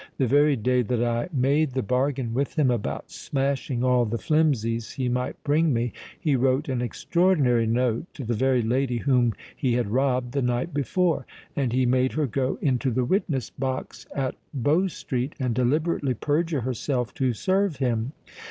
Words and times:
The 0.17 0.25
very 0.25 0.55
day 0.55 0.81
that 0.81 1.03
I 1.03 1.29
made 1.31 1.73
the 1.73 1.83
bargain 1.83 2.33
with 2.33 2.57
him 2.57 2.71
about 2.71 3.11
smashing 3.11 3.83
all 3.83 4.03
the 4.05 4.17
flimsies 4.17 4.93
he 4.93 5.07
might 5.09 5.43
bring 5.43 5.71
me, 5.73 5.93
he 6.19 6.35
wrote 6.35 6.67
an 6.69 6.81
extraordinary 6.81 7.67
note 7.67 8.11
to 8.15 8.23
the 8.23 8.33
very 8.33 8.63
lady 8.63 8.97
whom 8.97 9.35
he 9.55 9.73
had 9.73 9.91
robbed 9.91 10.31
the 10.31 10.41
night 10.41 10.73
before; 10.73 11.27
and 11.55 11.71
he 11.71 11.85
made 11.85 12.13
her 12.13 12.25
go 12.25 12.57
into 12.63 12.89
the 12.89 13.05
witness 13.05 13.51
box 13.51 14.07
at 14.15 14.33
Bow 14.55 14.87
Street 14.87 15.35
and 15.39 15.53
deliberately 15.53 16.15
perjure 16.15 16.61
herself 16.61 17.13
to 17.13 17.33
serve 17.33 17.75
him. 17.75 18.13